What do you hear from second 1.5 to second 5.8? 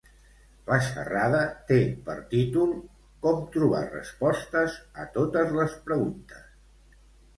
té per títol "Com trobar respostes a totes les